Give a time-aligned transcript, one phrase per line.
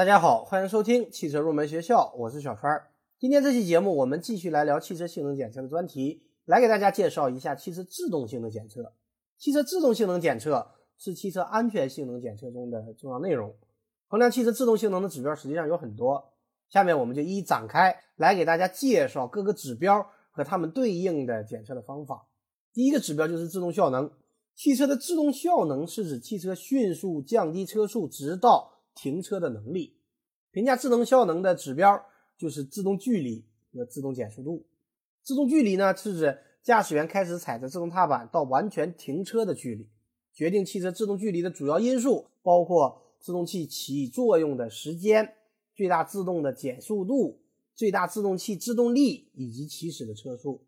[0.00, 2.82] 大家好，欢迎收听汽车入门学校，我是小川。
[3.18, 8.94] 今天这期节目，我们继续来聊汽车性能检测的专题，来给大家介绍一下汽车制动性能检测。
[9.36, 10.66] 汽车制动性能检测
[10.96, 13.54] 是汽车安全性能检测中的重要内容。
[14.06, 16.32] 衡量汽车制动性能的指标实际上有很多，
[16.70, 22.26] 下面我们就一一展开来给大家介绍各个指标和它们对应的检测的方法。
[22.72, 24.10] 第一个指标就是制动效能。
[24.54, 29.96] 汽车的制动效能是指汽车迅速降低车速直到停车的能力。
[30.50, 32.04] 评价制动效能的指标
[32.36, 34.66] 就是制动距离和制动减速度。
[35.22, 39.88] 制动距离呢，是指驾驶员开始踩着制动踏板到完全停车的距离。
[40.34, 45.34] 决定汽车制动距离的主要因素包括制动器起作用的时间、
[45.74, 47.40] 最大制动的减速度、
[47.74, 50.66] 最大制动器制动力以及起始的车速。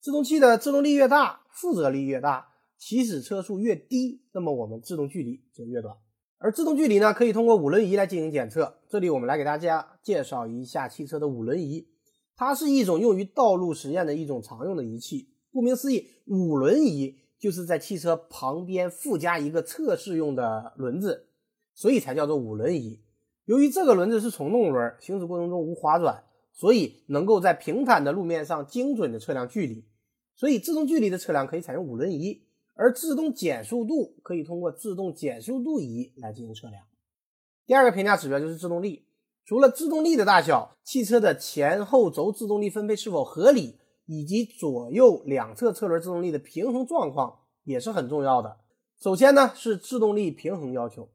[0.00, 2.48] 制动器的制动力越大，负责力越大。
[2.76, 5.96] 起始车速越低，那么我们制动距离就越短。
[6.42, 8.78] 而制动距离呢，可以通过五轮仪来进行检测。
[8.88, 11.86] 这里我们来给大家介绍一下汽车的五轮仪，
[12.34, 15.28] 它是一种用于道路实验的一种常用的仪器。
[15.52, 21.28] 顾名思义，五轮仪就是在汽车旁边附加一个测试用的轮子，
[21.74, 22.98] 所以才叫做五轮仪。
[23.44, 29.84] 由于这个轮子是从动轮，行驶过程中无滑转，所以能够在平坦的路面上精准的测量距离。
[30.34, 32.42] 所以制动距离的测量可以采用五轮仪。
[32.74, 36.84] 而制动减速度可以通过制动减速度仪来进行测量。
[37.66, 39.06] 第二个评价指标就是制动力，
[39.44, 48.58] 除了制动力的大小，汽车的前后轴制动力分配是否合理，以及左右两侧车轮制动力的平衡状况也是很重要的。
[49.00, 51.08] 首先呢是制动力平衡要求，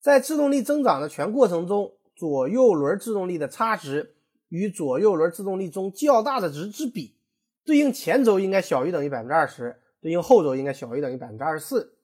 [0.00, 4.16] 在制动力增长的全过程中，左右轮制动力的差值
[4.48, 7.16] 与左右轮制动力中较大的值之比，
[7.64, 9.80] 对应前轴应该小于等于百分之二十。
[10.00, 11.96] 对应后轴应该小于等于百分之二十四。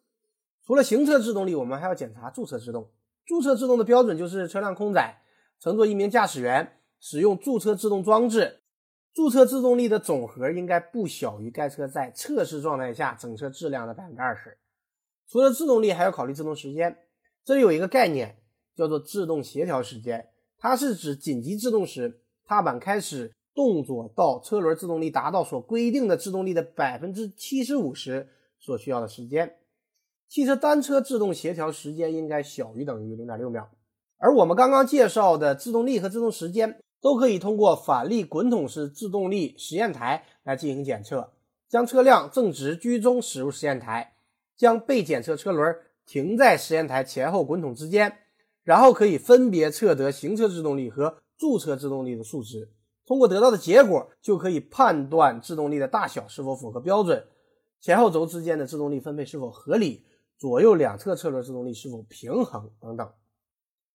[0.67, 2.91] 除了行车制动力，我们还要检查驻车制动。
[3.27, 5.23] 驻车制动的标准就是车辆空载，
[5.61, 8.61] 乘坐一名驾驶员，使用驻车制动装置，
[9.12, 14.58] 驻车制动力的总和应该不小于该车在测试状态下整车质量的百分之二十。
[15.29, 16.98] 除了制动力，还要考虑制动时间。
[17.45, 18.39] 这里有一个概念
[18.74, 23.35] 叫做制动协调时间，它是指紧急制动时，踏板开始。
[23.55, 28.29] 动作到车轮制动力达到所规定的制动力的百分之七十五时
[28.59, 29.57] 所需要的时间，
[30.29, 33.70] 汽车单车制动协调时间应该小于等于零点六秒。
[34.19, 41.33] 而我们刚刚介绍的制动力和制动时间都可以通过反力滚筒式制动力实验台来进行检测。
[41.69, 44.15] 将车辆正直居中驶入实验台，
[44.57, 45.77] 将被检测车轮
[46.07, 48.19] 停在实验台前后滚筒之间，
[48.63, 52.71] 然后可以分别测得行车制动力和驻车制动力的数值。
[53.07, 57.27] 通过得到的结果，就可以判断制动力的大小是否符合标准，
[57.79, 60.07] 前后轴之间的制动力分配是否合理，
[60.39, 63.13] 左右两侧车轮制动力是否平衡等等。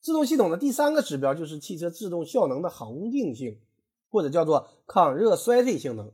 [0.01, 3.59] 制动系统的第三个指标就是汽车制动效能的恒定性，
[4.11, 6.11] 或者叫做抗热衰退性能。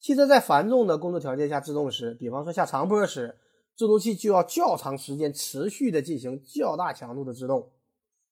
[0.00, 3.38] 汽车在繁重的工作条件下制动时，比方说下长坡时，
[3.76, 7.70] 制动器就要较长时间持续的进行较大强度的制动。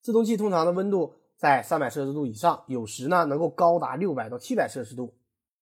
[0.03, 1.15] 制动器通常的温度。
[1.41, 5.15] 在三百摄氏度以上，有时呢能够高达六百到七百摄氏度，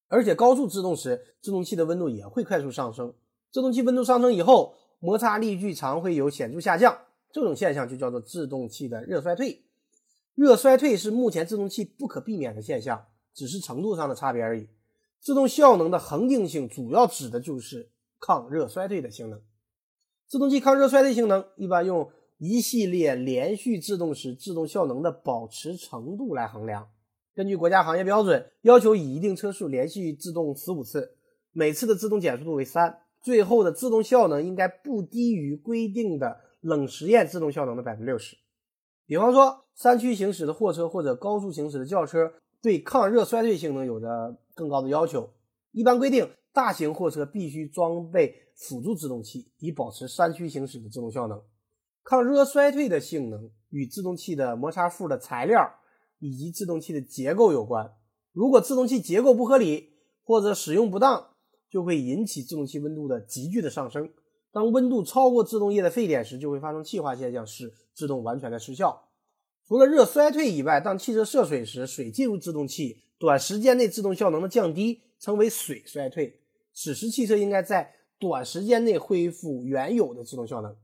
[0.08, 3.14] 而且高速制动时，制动器的温度也会快速上升。
[3.52, 6.98] 制动器温度上升以后，摩擦力矩常会有显著下降，
[7.30, 9.62] 这种现象就叫做制动器的热衰退。
[10.34, 14.68] 热衰退是目前制动器不可避免的现象，只是程度上的差别而已。
[15.20, 17.88] 制动效能的恒定性主要指的就是
[18.18, 19.40] 抗热衰退的性能。
[20.28, 22.10] 制动器抗热衰退性能一般用。
[22.38, 26.88] 一系列连续制动时制动效能的保持程度来衡量。
[27.34, 31.16] 根据国家行业标准，要求以一定车速连续制动十五次，
[31.52, 38.36] 每次的制动减速度为三，最后的制动效能应该不低于规定的冷实验制动效能的百分之六十。
[39.06, 42.32] 比方说，山区行驶的货车或者高速行驶的轿车，
[42.62, 45.30] 对抗热衰退性能有着更高的要求。
[45.72, 51.40] 一般规定，大型货车必须装备辅助制动器，以保持山区行驶的制动效能。
[52.08, 55.74] 抗热衰退的性能与制动器的摩擦副的材料
[56.18, 57.92] 以及制动器的结构有关。
[58.32, 59.90] 如果制动器结构不合理
[60.24, 61.34] 或者使用不当，
[61.68, 64.10] 就会引起制动器温度的急剧的上升。
[64.50, 69.10] 当温度超过制动液的沸点时，就会发生气化现象，使制动完全的失效。
[69.66, 76.40] 除了热衰退以外，当汽车涉水时，水进入制动器，短时间内制动效能的降低称为水衰退。
[76.72, 80.74] 此时汽车应该在短时间内恢复原有的制动效能。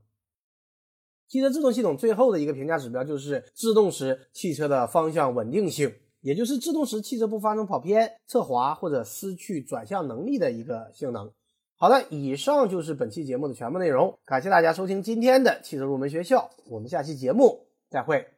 [1.27, 11.31] 汽车制动系统最后的一个评价指标就是制动时汽车的方向稳定性，也就是制动时汽车不发生跑偏、侧滑或者失去转向能力的一个性能。
[11.77, 18.35] 好的，以上就是本期节目的全部内容，感谢大家收听今天的汽车入门学校，我们下期节目再会。